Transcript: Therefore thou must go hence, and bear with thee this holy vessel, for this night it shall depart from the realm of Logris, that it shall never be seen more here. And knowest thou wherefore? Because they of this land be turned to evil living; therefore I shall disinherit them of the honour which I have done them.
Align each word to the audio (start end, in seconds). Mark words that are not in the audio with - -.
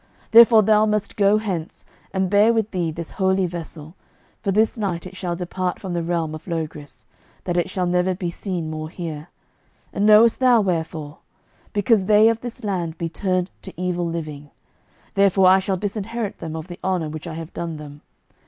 Therefore 0.31 0.63
thou 0.63 0.87
must 0.87 1.15
go 1.15 1.37
hence, 1.37 1.85
and 2.11 2.27
bear 2.27 2.53
with 2.53 2.71
thee 2.71 2.89
this 2.89 3.11
holy 3.11 3.45
vessel, 3.45 3.93
for 4.41 4.51
this 4.51 4.75
night 4.75 5.05
it 5.05 5.15
shall 5.15 5.35
depart 5.35 5.79
from 5.79 5.93
the 5.93 6.01
realm 6.01 6.33
of 6.33 6.47
Logris, 6.47 7.05
that 7.43 7.55
it 7.55 7.69
shall 7.69 7.85
never 7.85 8.15
be 8.15 8.31
seen 8.31 8.71
more 8.71 8.89
here. 8.89 9.27
And 9.93 10.07
knowest 10.07 10.39
thou 10.39 10.59
wherefore? 10.61 11.19
Because 11.71 12.05
they 12.05 12.29
of 12.29 12.41
this 12.41 12.63
land 12.63 12.97
be 12.97 13.09
turned 13.09 13.51
to 13.61 13.79
evil 13.79 14.07
living; 14.07 14.49
therefore 15.13 15.45
I 15.45 15.59
shall 15.59 15.77
disinherit 15.77 16.39
them 16.39 16.55
of 16.55 16.67
the 16.67 16.79
honour 16.83 17.09
which 17.09 17.27
I 17.27 17.35
have 17.35 17.53
done 17.53 17.77
them. 17.77 18.01